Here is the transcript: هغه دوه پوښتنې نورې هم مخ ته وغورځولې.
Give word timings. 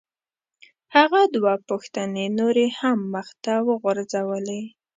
هغه 0.95 1.21
دوه 1.35 1.53
پوښتنې 1.67 2.25
نورې 2.39 2.67
هم 2.79 2.97
مخ 3.13 3.27
ته 3.43 3.53
وغورځولې. 3.67 4.61